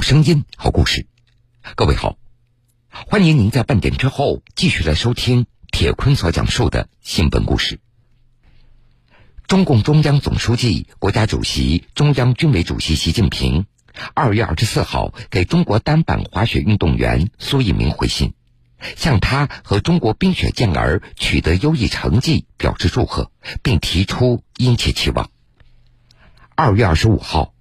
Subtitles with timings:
[0.00, 1.06] 声音，好故事。
[1.76, 2.16] 各位好，
[2.88, 7.80] 欢迎您在半点之后继续来收听铁坤所讲述的新闻故事。
[9.46, 13.66] 中共中央总书记、国家主席、中央军委主席习近平
[14.14, 18.32] 二月二十四号给中国单板滑雪运动员苏翊鸣回信，
[18.96, 23.30] 向他和中国冰雪健儿取得优异成绩表示祝贺，
[23.62, 25.30] 并提出殷切期望。
[26.54, 27.52] 二月二十五号。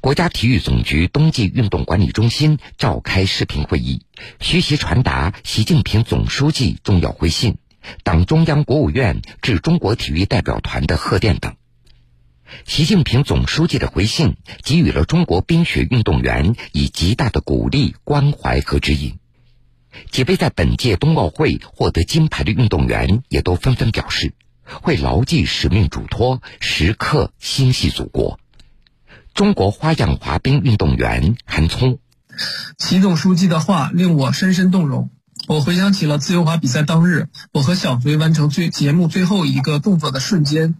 [0.00, 4.02] 国家体育总局冬季运动管理中心召开视频会议，
[4.40, 7.58] 学习传达习近平总书记重要回信、
[8.02, 11.56] 党中央、国务院致中国体育代表团的贺电等。
[12.64, 19.18] 习近平总书记的回信给予了中国冰雪运动员以极大的鼓励、关怀和指引。
[20.10, 28.38] 几位在本届冬奥会获得金牌的运动员也都纷纷表示，会牢记使命嘱托，时刻心系祖国。
[29.36, 31.98] 中国花样滑冰运动员韩聪，
[32.78, 35.10] 习总书记的话令我深深动容。
[35.46, 40.74] 我回想起了自由滑比赛当日，我和小隋完成最节目最后一个动作的瞬间。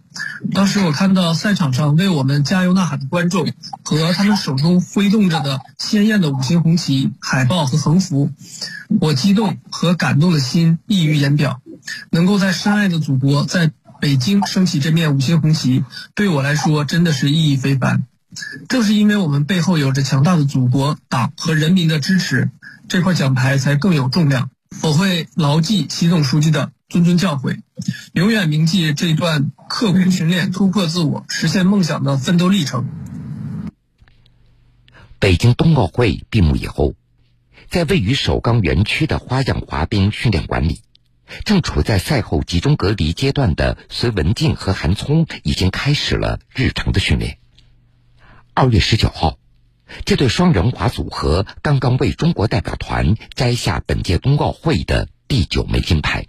[0.55, 3.45] 当时我看到赛场上为我们加油呐喊的观众
[3.83, 8.31] 和他们手中挥动着的鲜艳的五星红旗、海报和横幅，
[8.99, 11.61] 我激动和感动的心溢于言表。
[12.09, 18.07] 能够在深爱的祖国在北京升起这面五星红旗，对我来说真的是意义非凡。
[18.67, 22.51] 正是因为我们背后有着强大的祖国、党和人民的支持，
[22.87, 24.49] 这块奖牌才更有重量。
[24.83, 27.61] 我会牢记习总书记的谆谆教诲，
[28.13, 32.85] 永远铭记这段刻苦训练、突破自我、实现梦想的奋斗历程。
[35.19, 36.93] 北京冬奥会闭幕以后，
[37.69, 40.81] 在位于首钢园区的花样滑冰训练馆里，
[41.43, 47.39] 正处在赛后集中隔离阶段的隋文静和韩聪已经开始了日常的训练。
[48.59, 49.37] 二月十九号，
[50.03, 56.25] 这对双人滑组合刚刚为中国代表团摘下本届冬奥会的第九枚金牌。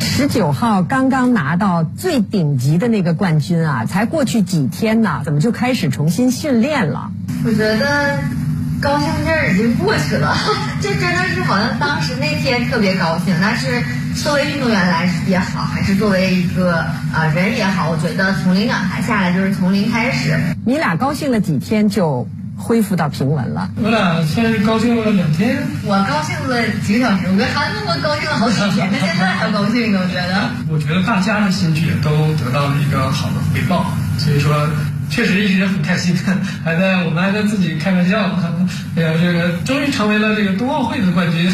[0.00, 7.12] 十九号刚刚拿到最顶级的那个冠军啊，才过去几天呢，怎么就开始重新训练了？
[7.44, 8.18] 我觉得
[8.82, 10.36] 高兴劲儿已经过去了，
[10.82, 13.84] 这真的是好像当时那天特别高兴，但是。
[14.22, 16.74] 作为运动员来也好，还是作为一个
[17.14, 20.36] 啊人也好，我觉得从领奖台下来就是从零开始。
[20.66, 23.70] 你俩高兴了几天就恢复到平稳了？
[23.82, 25.56] 我俩算是高兴了两天。
[25.84, 30.50] 我高兴了几个小时，我跟韩总我高兴了好几天，他现在还高兴呢，我觉得。
[30.68, 33.86] 我觉得大家的心血都得到了一个好的回报，
[34.18, 34.68] 所以说
[35.08, 36.14] 确实一直很开心，
[36.64, 38.18] 还在我们还在自己开玩笑，
[38.96, 41.50] 哎呀，这个终于成为了这个冬奥会的冠军。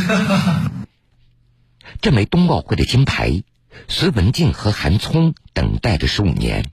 [2.05, 3.45] 这枚冬奥会的金牌，
[3.89, 6.67] 隋文静和韩聪等待着十五年。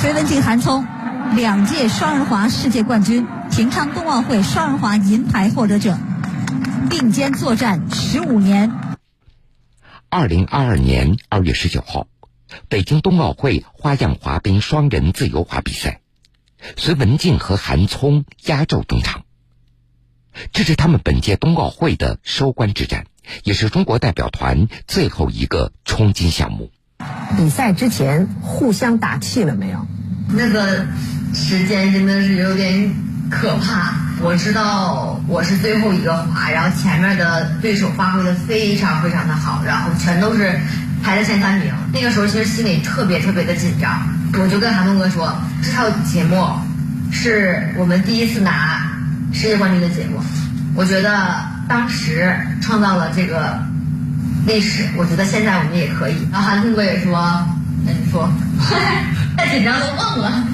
[0.00, 0.86] 隋文静、韩聪，
[1.34, 5.98] 两届双人滑世界冠军，平昌冬奥会双人滑银牌获得者，
[6.88, 8.72] 并肩作战十五年。
[10.10, 12.06] 二零二二年二月十九号，
[12.68, 16.02] 北京冬奥会花样滑冰双人自由滑比赛，
[16.76, 19.24] 隋文静和韩聪压轴登场。
[20.52, 23.08] 这是他们本届冬奥会的收官之战。
[23.44, 26.70] 也是中国代表团最后一个冲金项目。
[27.36, 29.86] 比赛之前互相打气了没有？
[30.30, 30.86] 那个
[31.34, 32.90] 时间真的是有点
[33.30, 33.94] 可怕。
[34.22, 40.58] 我知道我是最后一个滑，然后前面的对手发挥的非常非常的好，然后全都是
[41.02, 41.72] 排在前三名。
[41.92, 44.08] 那个时候其实心里特别特别的紧张。
[44.40, 46.42] 我就跟韩东哥说，这套节目
[47.12, 48.98] 是我们第一次拿
[49.32, 50.18] 世界冠军的节目，
[50.74, 51.55] 我觉得。
[51.68, 53.58] 当时创造了这个
[54.46, 56.14] 历史，我觉得现在我们也可以。
[56.32, 57.12] 然后韩东哥也说
[57.84, 58.28] ：“那你说，
[59.36, 60.44] 太紧张都忘了。”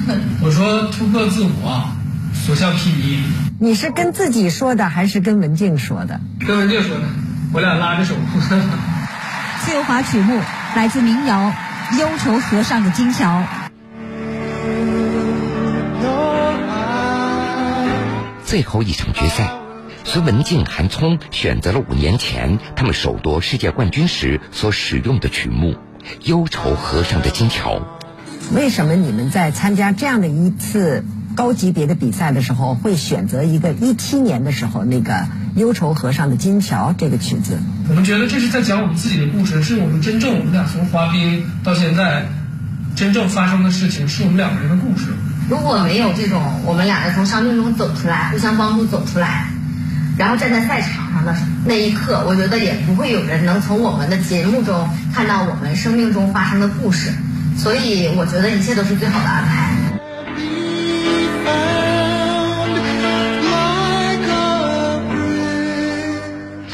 [0.41, 1.89] 我说：“突破自我，
[2.33, 3.19] 所向披靡。”
[3.59, 6.19] 你是跟自己说的，还是跟文静说的？
[6.45, 7.03] 跟文静说的，
[7.53, 8.15] 我俩拉着手。
[9.65, 10.41] 自由滑曲目
[10.75, 11.53] 来自民谣
[11.99, 13.41] 《忧愁河上的金桥》。
[18.43, 19.62] 最后一场决赛。
[20.05, 25.73] 隋文静、韩聪选择了五年前他们首夺世界冠军时所使用的曲目
[26.23, 27.75] 《忧愁河上的金桥》。
[28.53, 31.05] 为什么你们在参加这样的一次
[31.35, 35.13] 高级别的比赛的时候，会选择一个一七年的时候那个
[35.55, 37.57] 《忧愁河上的金桥》这个曲子？
[37.89, 42.25] 我们觉得这是在讲我们自己的故事，是我们真正我们俩从滑冰到现在
[42.95, 45.05] 真正发生的事情，是我们两个人的故事。
[45.49, 49.47] 如果没有这种我们俩人从伤病中走出来，互相帮助走出来。
[50.17, 57.11] 然后站在赛场上的那一刻，我觉得也不会有人能从我们的节目中看到我们生命中发生的故事，
[57.57, 59.69] 所以我觉得一切都是最好的安排。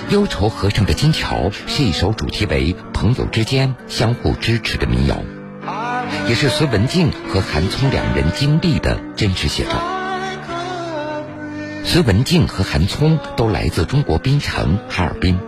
[0.09, 5.24] 忧愁河上的金桥是一首主题为朋友之间相互支持的民谣，
[6.27, 9.98] 也是隋文静和韩聪两人经历的真实写照。
[11.91, 15.39] 隋文静和韩聪都来自中国槟城哈尔滨，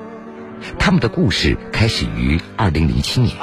[0.79, 3.37] 他们的故事开始于二零零七年。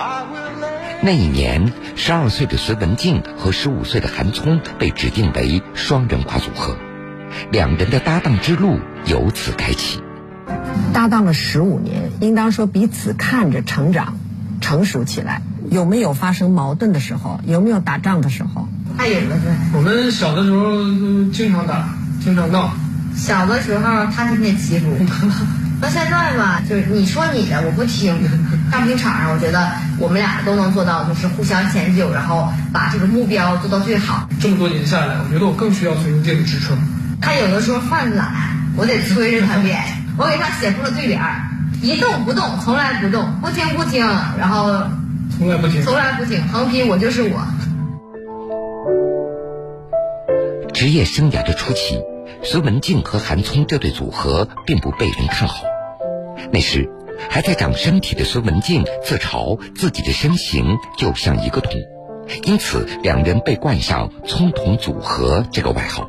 [1.00, 6.76] 那一年，十二岁的隋文静和十五岁的韩聪被指定为双人跨组合，
[7.52, 10.02] 两人的搭档之路由此开启。
[10.92, 14.18] 搭档了十五年，应当说彼此看着成长、
[14.60, 15.42] 成熟起来。
[15.70, 17.38] 有没有发生矛盾的时候？
[17.46, 18.66] 有没有打仗的时候？
[18.96, 19.42] 还有的是。
[19.76, 20.82] 我们小的时候
[21.30, 21.90] 经常打，
[22.24, 22.72] 经常闹。
[23.16, 25.06] 小的时候他天天欺负我，
[25.80, 28.16] 那现在吧，就是你说你的，我不听。
[28.70, 34.28] 大平场上，我觉得我们俩都能做到，就是互相迁就，然后把这个目标做到最好。
[34.40, 36.76] 这么多年下来，我觉得我更需要崔英静的支撑。
[37.20, 38.28] 他有的时候犯懒，
[38.76, 39.78] 我得催着他练。
[40.18, 41.48] 我给他写出了对联儿：
[41.80, 44.04] 一动不动，从来不动；不听不听，
[44.38, 44.82] 然后
[45.36, 46.42] 从来不听，从来不听。
[46.48, 47.40] 横批：我就是我。
[50.74, 51.98] 职业生涯的初期，
[52.42, 55.62] 隋文静和韩聪这对组合并不被人看好。
[56.52, 56.88] 那时
[57.28, 61.72] 还在长身体的隋文静自嘲自己的身形就像一个桶，
[62.44, 66.08] 因此两人被冠上“葱桶组合”这个外号。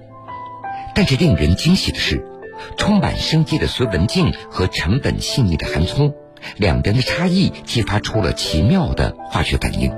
[0.96, 2.26] 但是令人惊喜的是。
[2.76, 6.14] 充满生机的隋文静和沉稳细腻的韩聪，
[6.58, 9.90] 两人的差异激发出了奇妙的化学反应。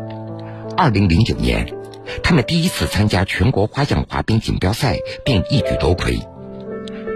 [0.77, 1.65] 二零零九年，
[2.23, 6.19] 他们第一次参加全国花样滑冰锦标赛，并一举夺魁。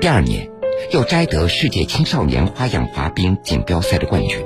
[0.01, 0.49] 第二年，
[0.91, 4.45] 又摘得世界青少年花样滑冰锦标赛的冠军。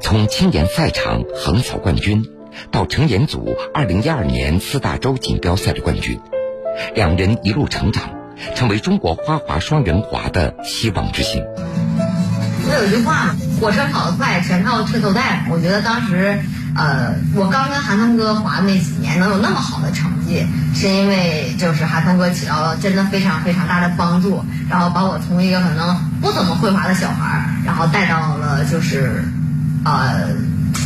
[0.00, 2.24] 从青年赛场横扫冠军，
[2.70, 6.20] 到成年组二零一二年四大洲锦标赛的冠军，
[6.94, 8.10] 两人一路成长。
[8.56, 11.44] 成为中国花滑双人滑的希望之星。
[11.54, 13.36] 我有一句话？
[13.60, 15.46] 火车跑得快，全靠车头带。
[15.48, 16.40] 我觉得当时，
[16.76, 29.24] 呃，我刚跟韩聪哥滑那几年能有那么好的成绩，是因为就是韩聪哥起到了真的非常非常大的帮助，然后把我从一个可能不怎么会滑的小孩，然后带到了就是，
[29.84, 30.28] 呃。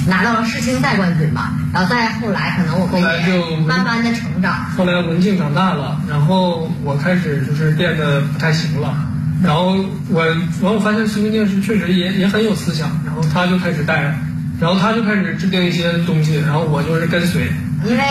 [0.08, 4.64] 拿到了世青赛冠军吧，然后再后来可能我后来就慢慢的成长。
[4.76, 8.94] 后来文静长大了，然后我开始就是变得不太行了，
[9.42, 9.76] 然后
[10.08, 14.16] 我然后我发现孙文静是确实也也很有思想，然后他就开始带，
[14.60, 17.50] 然后他就开始制定一些东西，然后我就是跟随。
[17.84, 18.04] 因为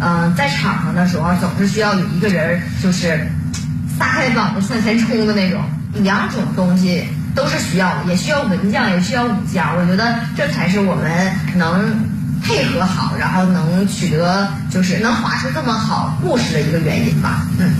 [0.00, 3.26] 嗯，在场上的时候总是需要有一个人就是
[3.98, 5.60] 撒开膀子向前冲的那种，
[6.02, 7.04] 两种东西。
[7.34, 9.76] 都是需要，也需要文将，也需要武将。
[9.76, 11.92] 我觉得这才是我们能
[12.44, 17.44] 配合好，然后能取得，就是能划出这么好故事的一个原因吧。
[17.58, 17.74] 嗯。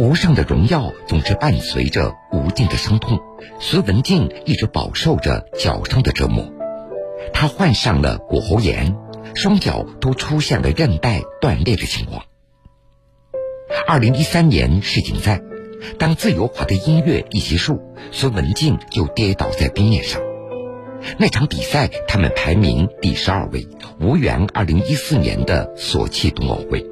[0.00, 3.20] 无上的荣耀总是伴随着无尽的伤痛。
[3.58, 6.50] 隋文静一直饱受着脚上的折磨，
[7.34, 8.96] 她患上了骨喉炎，
[9.34, 12.24] 双脚都出现了韧带断裂的情况。
[13.86, 15.42] 二零一三年世锦赛，
[15.98, 17.78] 当自由滑的音乐一结束，
[18.10, 20.22] 孙文静就跌倒在冰面上。
[21.18, 23.68] 那场比赛，他们排名第十二位，
[24.00, 26.86] 无缘二零一四年的索契冬奥会。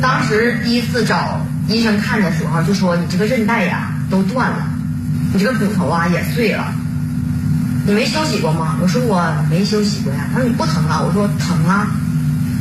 [0.00, 4.66] 当时第一次找医生看的时候，就说你这个韧带呀都断了，
[5.32, 6.72] 你这个骨头啊也碎了，
[7.86, 8.76] 你没休息过吗？
[8.80, 10.26] 我说我没休息过呀。
[10.32, 11.00] 他说你不疼啊？
[11.00, 11.88] 我说疼啊。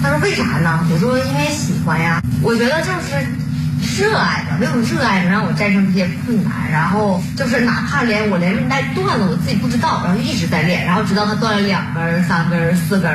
[0.03, 0.85] 他说为啥呢？
[0.91, 2.21] 我说因为喜欢呀。
[2.41, 6.51] 我觉得就是热爱的，那种热爱能让我战胜这些困难。
[6.71, 13.11] 然后就是哪怕连我连韧带断了，我自己不知道，然后一直在练，然后直到它断了两根、三根、四根，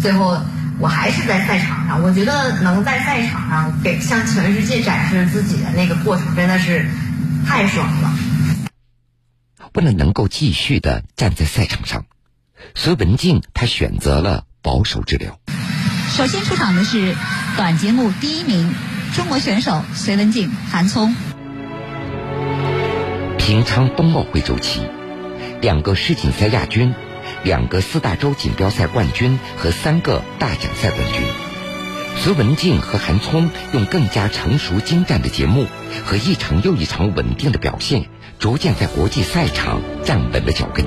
[0.00, 0.36] 最后
[0.80, 2.02] 我还是在赛场上。
[2.02, 6.88] 我觉得能在赛场上给向全世界展示自己的那个过程，真的是
[7.46, 8.12] 太爽了。
[9.74, 12.06] 为了能够继续的站在赛场上，
[12.74, 15.38] 隋文静她选择了保守治疗。
[16.10, 17.14] 首先出场的是
[17.56, 18.74] 短节目第一名
[19.14, 21.14] 中国选手隋文静、韩聪。
[23.38, 24.82] 平昌冬奥会周期，
[25.60, 26.92] 两个世锦赛亚军，
[27.44, 31.22] 两个四大洲锦标赛冠军和三个大奖赛冠军。
[32.16, 35.66] 隋文静和韩聪用更加成熟精湛的节目
[36.04, 38.06] 和一场又一场稳定的表现，
[38.40, 40.84] 逐渐在国际赛场站稳了脚跟。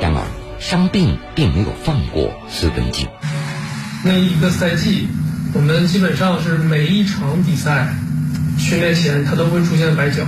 [0.00, 0.24] 然而，
[0.60, 3.08] 伤病并没有放过隋文静。
[4.04, 5.08] 那一个赛季，
[5.54, 7.88] 我们基本上是每一场比赛
[8.58, 10.22] 训练前，他都会出现崴脚，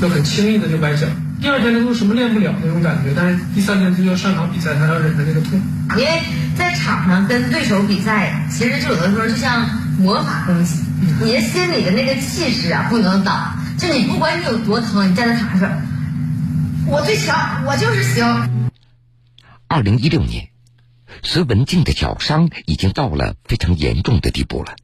[0.00, 1.06] 就很轻易的就崴脚。
[1.40, 5.60] 第二天他说什么练不了那种感觉，但是第三天他就要上场比赛，他要忍着那个痛。
[5.98, 6.22] 因为
[6.56, 10.82] 在场上跟对手比赛，其实就有的时候就像魔法东西，
[11.22, 13.58] 你的心里的那个气势啊不能挡。
[13.78, 15.82] 就你不管你有多疼，你站在场上，
[16.86, 18.70] 我最强，我就是行。
[19.66, 20.48] 二零一六年，
[21.22, 24.74] 隋文静的脚伤已经到了非常严重的地步了。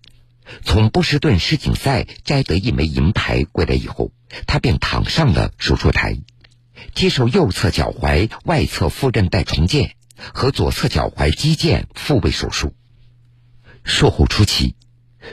[0.62, 4.12] 从波士顿世锦赛摘得一枚银牌归来以后，
[4.46, 6.18] 他便躺上了手术台，
[6.94, 9.96] 接受右侧脚踝外侧副韧带重建
[10.32, 12.74] 和左侧脚踝肌腱复位手术。
[13.82, 14.76] 术后初期，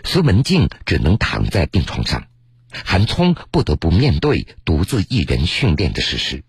[0.04, 2.28] 孙文静只能躺在病床上，
[2.70, 6.44] 韩聪不得不面对独自一人训练的事实。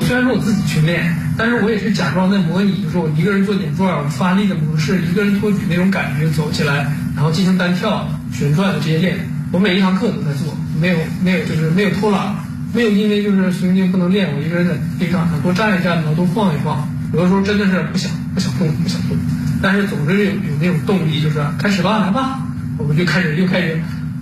[0.00, 9.18] 虽然说我自己训练，但是我也是假装在模拟，就是我一个人做点转、发力的模式，一个人托举那种感觉走起来，然后进行单跳、旋转的这些练。
[9.52, 12.34] 我每一堂课都在做，没有没有就是没有偷懒，
[12.72, 16.88] 没有因为就是孙静不能练，我一个人在地上多站一站，多晃一晃。
[17.12, 19.16] 有的时候真的是不想不想动不想动，
[19.62, 22.40] 但是总是有有那种动力，就是开始吧，来吧，
[22.78, 23.80] 我们就开始又开始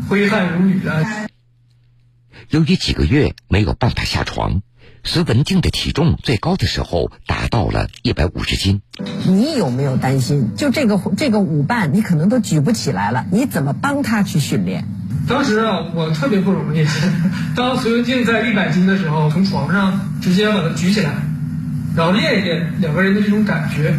[0.09, 1.05] 挥汗如雨了。
[2.51, 4.63] 由于几个月没有办法下床。
[5.05, 8.83] 隋文静的体重最高的时候达到了一百五十斤。
[9.27, 10.51] 你有没有担心？
[10.57, 14.85] 就这个这个舞伴，你可能都举不起来了，你怎么帮他去训练？
[15.29, 16.87] 当时啊，我特别不容易。
[17.55, 21.11] 当隋文静在一百斤的时候，从床上直接把他举起来，
[21.97, 23.95] 然后练一练两个人的这种感觉，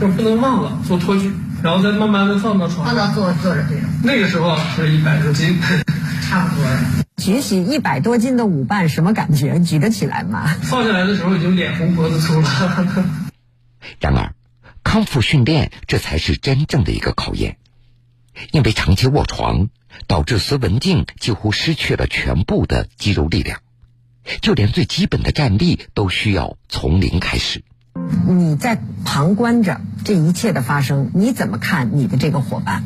[0.00, 2.94] 就不能忘了做托举，然后再慢慢的放到床上。
[2.94, 3.84] 放到坐坐着这种。
[4.02, 5.58] 那个时候是一百多斤，
[6.28, 7.05] 差不多。
[7.16, 9.58] 举起一百多斤的舞伴什么感觉？
[9.58, 10.46] 举得起来吗？
[10.62, 12.48] 放下来的时候已经脸红脖子粗了。
[14.00, 14.34] 然而，
[14.84, 17.56] 康复训练这才是真正的一个考验，
[18.52, 19.68] 因为长期卧床
[20.06, 23.60] 导致隋文静几乎失去了全部的肌肉力量，
[24.42, 27.64] 就连最基本的站立都需要从零开始。
[28.28, 32.84] 你在旁观着这一切的发生，你怎么看你的这个伙伴？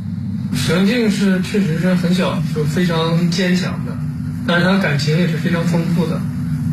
[0.54, 3.96] 隋文静是确实是很小就非常坚强的。
[4.47, 6.20] 但是他感情也是非常丰富的，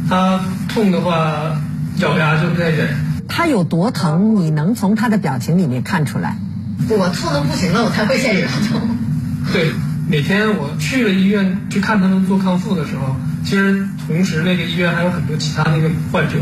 [0.09, 1.59] 他痛的话
[1.97, 2.89] 咬牙就在忍。
[3.27, 6.37] 他有多疼，你能从他的表情里面看出来。
[6.89, 8.81] 我痛的不行了，我才会现场痛。
[9.51, 9.71] 对，
[10.09, 16.37] 每天我去了医院去看他们做康复的时候，其实同时那个医院还有很多其他那个患者，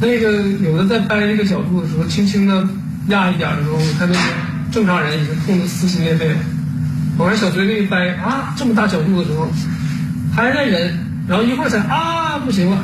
[0.00, 2.66] 那个有的在掰这个角度的时候，轻轻的
[3.08, 4.18] 压一点的时候，他那个
[4.72, 6.36] 正常人已经痛得撕心裂肺了。
[7.16, 9.48] 我看小崔那一掰啊，这么大角度的时候。
[10.32, 12.78] 还在忍，然后一会儿才啊，不行了。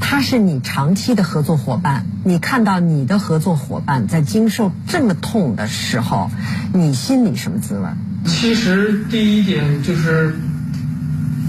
[0.00, 6.30] 他是你长期的合作伙伴，你看到你的合作伙伴在经受这么痛的时候，
[6.72, 7.88] 你心里什么滋味？
[8.26, 10.34] 其实第一点就是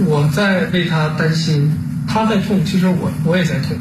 [0.05, 1.72] 我在为他担心，
[2.07, 3.77] 他在痛，其实我我也在痛。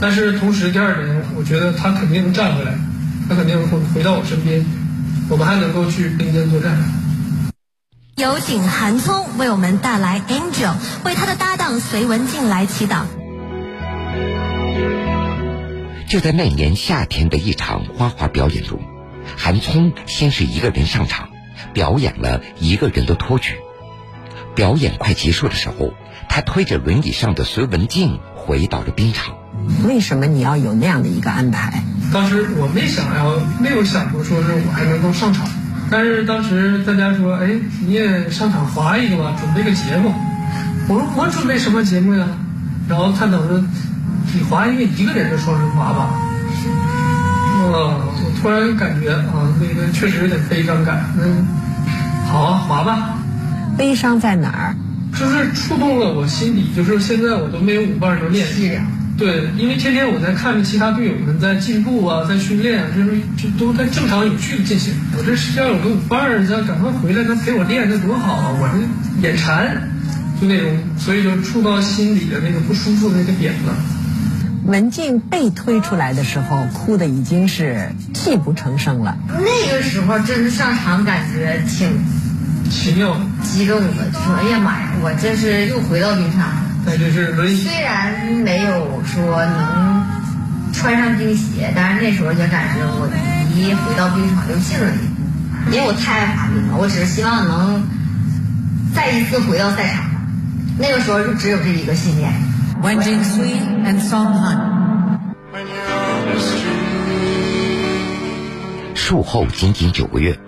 [0.00, 2.72] 但是同时，第二点，我觉得他肯定能站回来，
[3.28, 4.64] 他肯定会回到我身边，
[5.28, 6.76] 我们还能够去并肩作战。
[8.20, 10.72] 有请韩聪为我们带来《Angel》，
[11.06, 13.04] 为他的搭档隋文静来祈祷。
[16.06, 18.78] 就在那年夏天的一场花滑表演中，
[19.38, 21.30] 韩聪先是一个人上场，
[21.72, 23.54] 表演了一个人的托举。
[24.54, 25.94] 表演快结束的时候，
[26.28, 29.34] 他推着轮椅上的隋文静回到了冰场。
[29.88, 31.82] 为什么你要有那样的一个安排？
[32.12, 35.48] 当时我没想要，没有想过说是我还能够上场。
[35.90, 37.50] 但是当时大家说：“哎，
[37.84, 40.14] 你也上场滑一个吧，准备个节目。”
[40.88, 42.26] 我说：“我准备什么节目呀？”
[42.88, 43.62] 然后他等着
[44.34, 46.10] 你滑一个一个人的双人滑吧。
[47.62, 47.96] 哇！
[48.22, 51.04] 我突然感觉啊，那个确实有点悲伤感。
[51.20, 51.44] 嗯，
[52.26, 53.18] 好啊，滑吧。
[53.76, 54.76] 悲伤在哪儿？
[55.18, 58.46] 就是触动了我心底，就是现在我都没有舞伴能练。
[59.20, 64.94] 对，因为天天我在看着其他队友们在进步啊，在训练，就是就都在正常有序的进行。
[65.14, 68.56] 我这要有个舞伴儿，他赶快回来，他陪我练，那多好啊！
[68.58, 69.76] 我这眼馋，
[70.40, 73.74] 就那种，所以就触到心里的那个不舒服的那个点了。
[74.64, 79.18] 文静被推出来的时候，哭的已经是泣不成声了。
[79.28, 81.90] 那个时候真是上场感觉挺
[82.70, 86.50] 奇妙、激动的，就说：“哎呀妈呀，我这是又回到冰场。”
[86.90, 90.04] 那就是虽然没有说能
[90.72, 93.08] 穿上冰鞋，但是那时候就感觉我
[93.54, 95.00] 离回到冰场就近了点，
[95.72, 96.76] 因为我太爱滑冰了。
[96.76, 97.88] 我只是希望能
[98.92, 100.10] 再一次回到赛场上。
[100.78, 102.32] 那个时候就只有这一个信念。
[108.94, 110.38] 术后仅仅九个月，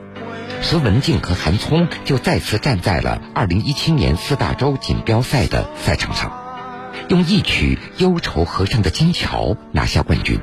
[0.62, 6.33] 隋文静和韩聪就再次站在了2017年四大洲锦标赛的赛场上，
[7.09, 10.38] 用一曲《忧愁河上的金桥》拿下冠军。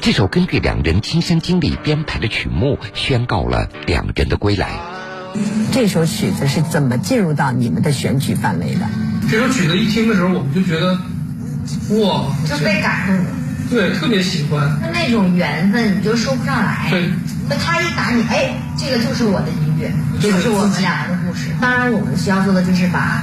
[0.00, 4.68] 这首根据两人亲身经历编排的曲目，宣告了两人的归来。
[5.72, 8.86] 这首曲子是怎么进入到你们的选曲范围的？
[9.30, 10.92] 这首曲子一听的时候，我们就觉得，
[12.04, 13.24] 哇，就被感动了。
[13.70, 14.78] 对，特别喜欢。
[14.82, 16.88] 那那种缘分你就说不上来。
[16.90, 17.08] 对。
[17.50, 19.92] 那他一打你，哎，这个就是我的音乐，
[20.22, 21.50] 这就是我们两个的故事。
[21.60, 23.20] 当然，我们需要做的就是把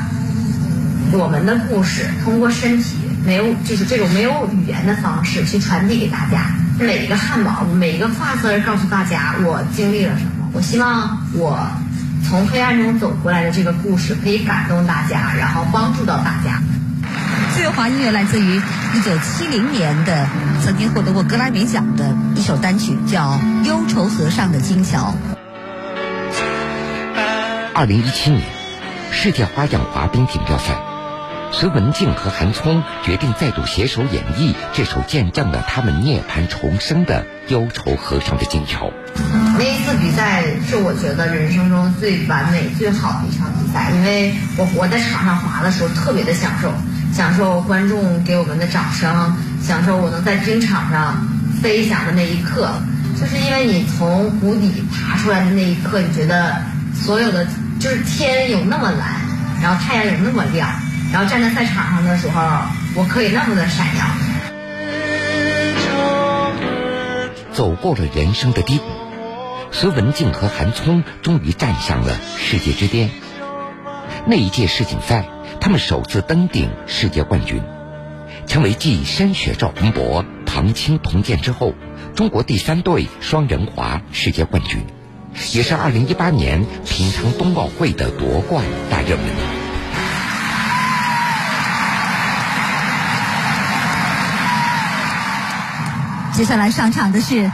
[1.13, 6.51] 我们的故事通过身体没有，就是这种没有语言的方式去传递给大家。
[6.77, 10.49] 每一个汉堡，每一个发丝告诉大家我经历了什么。
[10.51, 11.65] 我希望我
[12.27, 16.61] 从黑暗中走过来的这个故事可以感动大家，然后帮助到大家。
[17.55, 18.61] 自由华音乐来自于
[18.93, 20.27] 一九七零年的，
[20.63, 23.31] 曾经获得过格莱美奖的一首单曲，叫
[23.65, 25.13] 《忧愁河上的金桥》。
[27.75, 28.41] 二零一七年，
[29.11, 30.77] 世界花样滑冰锦标赛，
[31.51, 38.85] 隋文静和韩聪决定再度携手演绎这首见证了他们涅槃重生的《忧愁河上的金桥》。
[39.59, 46.71] 那一次比赛是我觉得人生中最完美、最好的一场比赛，因为我我在场上滑的时候特别的享受。
[47.13, 51.27] 享受观众给我们的掌声，享受我能在冰场上
[51.61, 52.69] 飞翔的那一刻，
[53.19, 56.55] 就是因为你从谷底爬出来的那一刻，你觉得
[56.93, 57.45] 所有的
[57.79, 59.21] 就是天有那么蓝，
[59.61, 60.69] 然后太阳有那么亮，
[61.11, 62.41] 然后站在赛场上的时候，
[62.95, 64.05] 我可以那么的闪耀。
[67.53, 68.85] 走过了人生的低谷，
[69.71, 73.09] 隋文静和韩聪终于站上了世界之巅。
[74.25, 75.25] 那一届世锦赛。
[75.59, 77.63] 他们首次登顶世界冠军，
[78.45, 80.23] 成为继申雪、赵宏博、
[80.57, 81.75] 唐青、铜剑之后，
[82.15, 84.83] 中国第三队双人滑世界冠军，
[85.53, 89.25] 也是2018年平昌冬奥会的夺冠大热门。
[96.33, 97.51] 接下来上场的是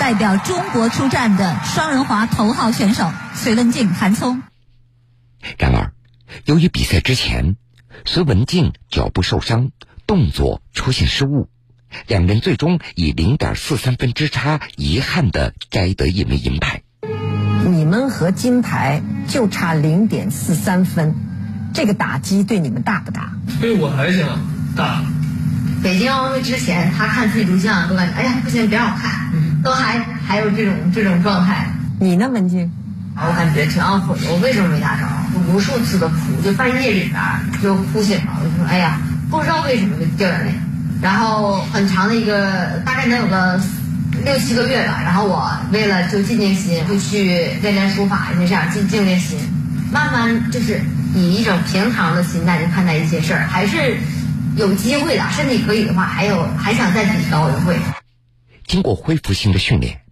[0.00, 4.42] 代表中国出战的双人滑头号选手隋文静、韩聪。
[5.58, 5.92] 然而。
[6.46, 7.56] 由于比赛之前，
[8.06, 9.70] 隋文静脚部受伤，
[10.06, 11.50] 动作出现失误，
[12.06, 16.82] 两人最终以零点四三分之差，遗憾的摘得一枚银牌。
[17.66, 21.14] 你们和金牌就差零点四三分，
[21.74, 23.32] 这个打击对你们大不大？
[23.60, 24.40] 对我来讲
[24.76, 25.02] 大。
[25.82, 29.30] 北京奥运会之前，他看自己录像都感觉，哎呀，不行，别让我看，
[29.62, 31.70] 都还还有这种这种状态。
[32.00, 32.70] 你呢，文静？
[33.16, 35.06] 我感觉挺懊悔的，我为什么没打着？
[35.52, 37.14] 无数次的哭，就半夜里边
[37.62, 38.38] 就哭醒了。
[38.40, 40.52] 我就说，哎呀，不知道为什么就掉眼泪。
[41.00, 43.60] 然后很长的一个，大概能有个
[44.24, 45.00] 六七个月吧。
[45.02, 47.24] 然后我为了就静静心，就去
[47.62, 49.38] 练练书法，就这样静静练心。
[49.90, 50.80] 慢慢就是
[51.14, 53.96] 以一种平常的心态去看待一些事儿，还是
[54.56, 55.24] 有机会的。
[55.30, 57.76] 身体可以的话，还有还想再比奥运会。
[58.66, 60.02] 经过恢复性的训练，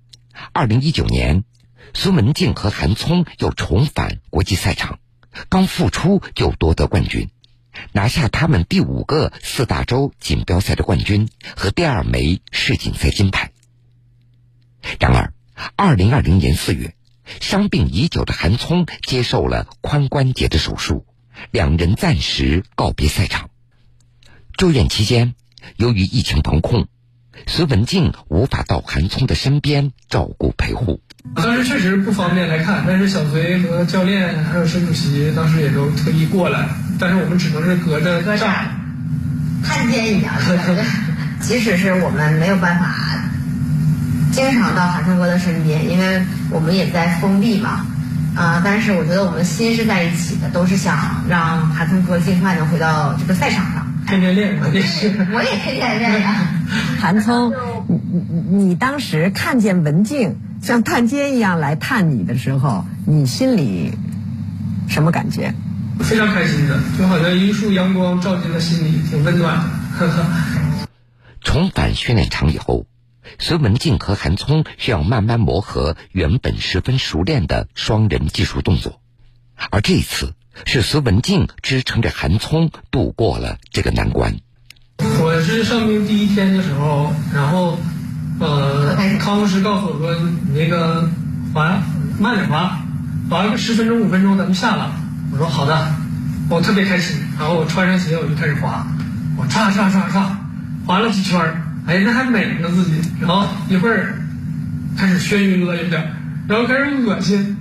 [0.53, 1.45] 二零一九年。
[1.95, 4.99] 孙文静和韩聪又重返国际赛场，
[5.49, 7.31] 刚复出就夺得冠军，
[7.93, 13.53] 拿下他们第五个四大洲锦标赛的冠军和第二枚世锦赛金牌。
[15.01, 15.33] 然而，
[15.77, 16.95] 二零二零年四月，
[17.41, 21.07] 伤病已久的韩聪接受了髋关节的手术，
[21.51, 23.51] 两人暂时告别赛场。
[24.57, 25.35] 住院期间，
[25.77, 26.89] 由于疫情防控。
[27.47, 31.03] 隋文静无法到韩聪的身边照顾陪护，
[31.35, 36.67] 当时确实不方便来看，但是小隋和教练还有沈主席当时也都特意过来，
[36.99, 38.69] 但是我们只能是隔着站，
[39.63, 40.33] 探监一样。
[41.41, 42.95] 即使是我们没有办法
[44.33, 47.85] 经常到韩聪哥的身边，因为我们也在封闭嘛，
[48.35, 53.87] 啊，但是我觉得我们心是在一起的，都是想让韩聪哥尽快能回到这个赛场上。
[54.09, 56.35] 天天练，我也是，我也天天练呀。
[56.99, 57.53] 韩聪，
[57.89, 63.93] 你你你当时看见文静像探监一样来探你的时候，你心里
[64.89, 65.55] 什么感觉？
[66.01, 69.59] 非常开心的，就好像一束阳光照进了心里，挺温暖
[69.97, 70.27] 的。
[71.41, 72.85] 重返训练场以后，
[73.39, 79.01] 隋文静和韩聪需要慢慢磨合原本十分熟练的双人技术动作，
[79.71, 80.35] 而这一次。
[80.65, 84.39] 是隋文静支撑着韩聪度过了这个难关。
[85.23, 87.79] 我是上兵第一天的时候，然后，
[88.39, 90.15] 呃，康复师告诉我说
[90.53, 91.09] ：“你那个
[91.55, 91.79] 滑
[92.19, 92.79] 慢点滑，
[93.31, 94.93] 滑个十分钟五分钟咱们下了。”
[95.33, 95.89] 我说：“好的。”
[96.49, 98.87] 我特别开心，然后我穿上鞋我就开始滑，
[99.37, 100.23] 我唰唰唰唰，
[100.87, 103.01] 滑了几圈儿，哎，那还美呢自己。
[103.21, 104.15] 然后一会儿
[104.97, 106.13] 开始眩晕了有点，
[106.47, 107.57] 然后开始恶心。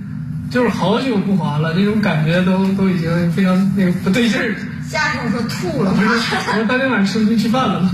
[0.48, 4.54] 就是好久不滑了，那种感觉都都已经非常那个不对劲儿。
[4.88, 6.08] 下次我说吐了，不是，
[6.60, 7.90] 我当天晚上吃不进去饭了。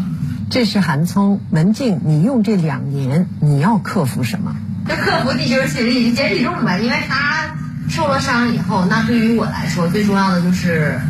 [0.53, 4.55] 这是韩聪、文静，你用这两年你要克服什么？
[4.87, 6.79] 就克服地球引力，减体重呗。
[6.79, 7.57] 因为他
[7.89, 11.01] 受了伤以后，那对于我来说最重要的就是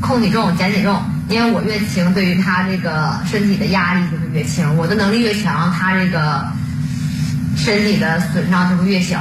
[0.00, 1.00] 控体重、减体重。
[1.28, 4.76] 因为我越轻，对于他这个身体的压力就是越轻。
[4.76, 6.44] 我的能力越强，他这个
[7.56, 9.20] 身体的损伤就会越小。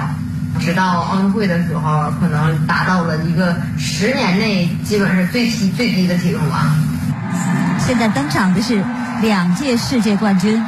[0.59, 6.75] 直到奥运会的时候，可能达到了一个十年内基本是最低最低的体重吧。
[7.85, 8.83] 现在登场的是
[9.21, 10.63] 两届世界冠军、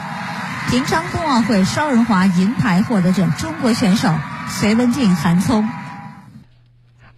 [0.71, 4.13] 平昌冬奥会双人滑银牌获得者中国选手
[4.47, 5.69] 隋文静、韩聪。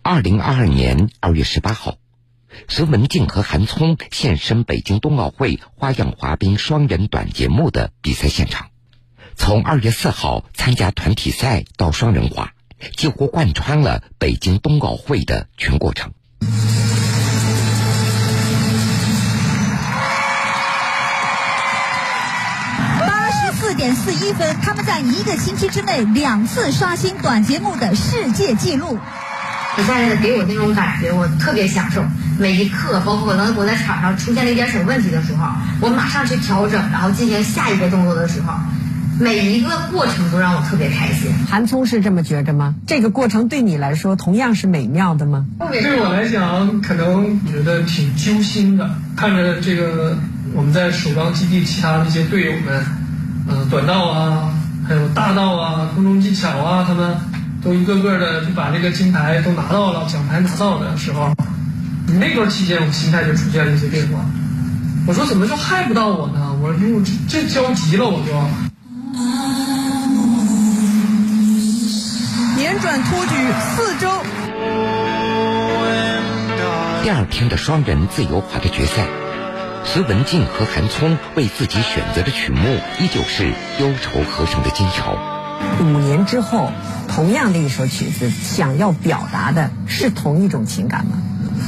[0.01, 1.95] 二零二二年二月十八号。
[2.67, 8.67] 隋文静和韩聪现身北京冬奥会花样滑冰双人短节目的比赛现场。
[9.35, 12.51] 从二月四号参加团体赛到双人滑，
[12.97, 16.11] 几乎贯穿了北京冬奥会的全过程。
[23.71, 28.99] 四点四一分，他们在一个星期之内两次刷新短节目的世界纪录。
[29.77, 32.03] 比赛给我那种感觉，我特别享受
[32.37, 35.47] 每一刻，包括可能我在场上出现了一点什么问题的时候，
[35.79, 38.53] 我马上去调整，然后进行下一个动作的时候，
[39.21, 41.31] 每一个过程都让我特别开心。
[41.49, 42.75] 韩聪是这么觉着吗？
[42.85, 45.45] 这个过程对你来说同样是美妙的吗？
[45.71, 50.17] 对我来讲，可能觉得挺揪心的，看着这个
[50.53, 52.85] 我们在首钢基地其他那些队友们，
[53.47, 54.53] 嗯，短道啊，
[54.87, 57.17] 还有大道啊，空中技巧啊，他们。
[57.63, 61.31] 都一个个的就把这个金牌都拿到了，奖牌拿到的时候，
[62.07, 64.25] 你那段期间我心态就出现了一些变化。
[65.05, 66.57] 我说怎么就害不到我呢？
[66.59, 66.79] 我说
[67.29, 68.33] 这焦急了，我就。
[72.57, 73.35] 连转托举
[73.75, 74.09] 四周。
[77.03, 79.05] 第二天的双人自由滑的决赛，
[79.83, 83.43] 隋文静和韩聪为自己选择的曲目依旧是
[83.79, 85.17] 《忧愁和声的金桥》。
[85.83, 86.71] 五年之后。
[87.13, 91.17] 同样的一首曲子，想要表达的是同一种情感吗？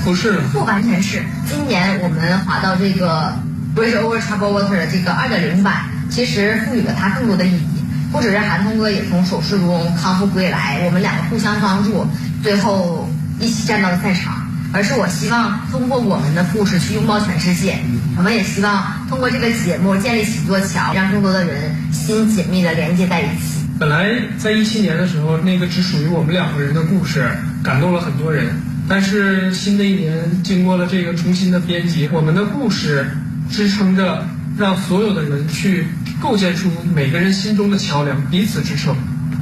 [0.06, 1.22] 不是，不完全是。
[1.50, 3.34] 今年我们滑到这个
[3.78, 7.84] 《Bridge Over Troubled Water》的这个二点零版，其实赋予了它更多的意义。
[8.14, 12.08] 不只是韩聪哥也从手术中康复归来，我们两个互相帮助，
[12.42, 13.10] 最后
[13.42, 14.43] 一起站到了赛场。
[14.74, 17.78] 而是我希望通过我们的故事去拥抱全世界。
[18.18, 23.64] 我们也希望通过这个节目建立起一座桥，让更多的人心紧密的连接在一起。
[23.80, 27.30] 本来在一七年的时候，那个只属于我们两个人的故事
[27.64, 28.54] 感动了很多人。
[28.90, 33.08] 但是新的一年，经过了这个重新的编辑，我们的故事
[33.50, 35.88] 支撑着，让所有的人去
[36.20, 38.96] 构建出每个人心中的桥梁，彼此支撑，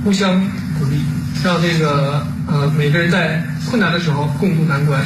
[0.04, 0.40] 互相
[0.78, 1.02] 鼓励，
[1.44, 5.02] 让这个呃每个人在困难的时候共度难关。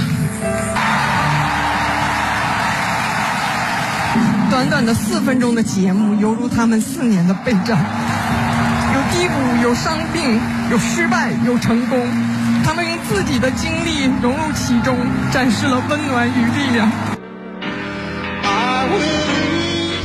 [4.49, 7.77] 短短的四分钟的节目，犹如他们四年的备战。
[8.95, 10.39] 有低谷有伤病，
[10.71, 12.05] 有失败，有成功，
[12.65, 14.97] 他们用自己的经历融入其中，
[15.31, 16.89] 展示了温暖与力量。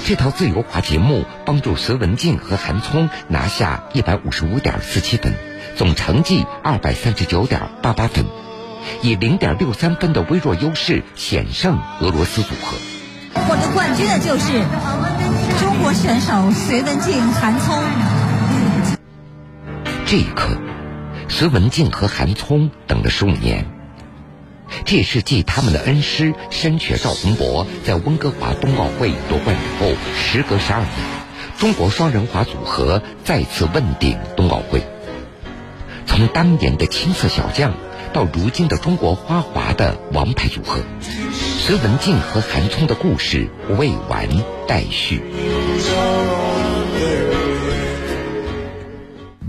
[0.04, 5.32] 这套自由滑节目帮助隋文静和韩聪拿下一百五十五点四七分，
[5.80, 8.26] 总成绩二百三十九点八八分，
[9.00, 12.76] 以零点六三分的微弱优势险胜俄罗斯组合。
[13.40, 14.62] 获得冠军的就是
[15.58, 17.82] 中国选手隋文静、韩聪。
[20.04, 20.50] 这一刻，
[21.30, 23.64] 隋文静和韩聪等了十五年。
[24.84, 30.90] 这也是继他们的恩师申雪赵宏博在温哥华冬奥会夺冠以后，时隔十二年，
[31.56, 34.82] 中国双人滑组合再次问鼎冬奥会。
[36.10, 37.72] 从当年的青涩小将，
[38.12, 44.26] 到如今的中国花滑的王牌组合，隋文静和韩聪的故事未完
[44.66, 45.22] 待续。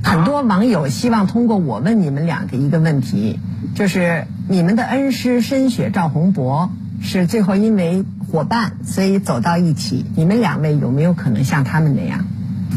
[0.04, 3.40] 很多网友希望通过我问你们两个一个问题，
[3.76, 6.70] 就是你们的恩师申雪、赵宏博
[7.02, 10.06] 是最后因为伙伴，所以走到一起。
[10.16, 12.28] 你们两位有没有可能像他们那样？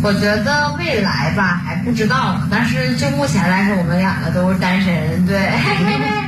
[0.02, 5.50] 我觉得未来吧还不知道，但是就目前来说，我们两个都是单身，对。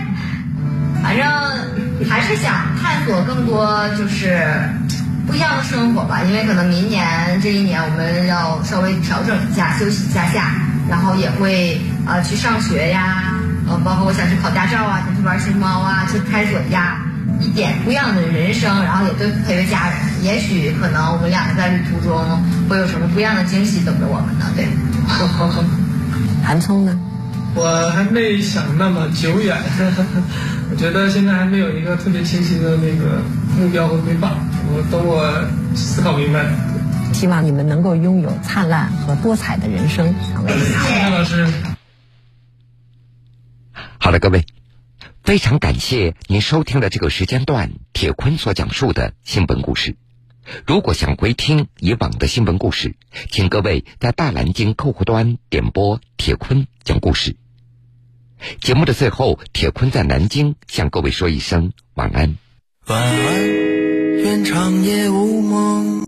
[1.02, 1.24] 反正
[2.08, 4.42] 还是想探索更多，就是
[5.26, 6.22] 不一样的生活吧。
[6.22, 10.50] 因为可能明年这一年，我们要稍微调整一下，休息一下下。
[10.88, 13.34] 然后也会呃去上学呀，
[13.68, 16.98] 呃，包括我想去考驾照啊，想去玩熊猫啊，去探索一下
[17.40, 19.94] 一点不一样的人生，然后也对陪陪家人。
[20.26, 22.18] 也许可能我们两个在旅途中
[22.68, 24.50] 会有什么不一样的惊喜等着我们呢？
[24.56, 24.66] 对。
[26.44, 26.98] 韩聪呢？
[27.54, 29.56] 我还没想那么久远，
[30.68, 33.22] 我觉得现在还没有一个特别清晰的那个
[33.56, 34.32] 目标和规划。
[34.68, 35.44] 我等我
[35.76, 36.44] 思考明白。
[37.14, 40.12] 希望你们能够拥有灿烂和多彩的人生。
[40.48, 41.46] 谢谢老师。
[43.98, 44.44] 好了，各位，
[45.22, 49.96] 非常感谢您收听的这个时间段铁坤所讲述的新闻故事。
[50.66, 52.96] 如果想回听以往的新闻故事，
[53.30, 57.36] 请各位在大蓝鲸客户端点播铁坤讲故事。
[58.60, 62.36] 节目的最后，铁坤在南京向各位说一声晚安。
[62.86, 63.48] 晚安，
[64.18, 65.96] 愿长夜无梦。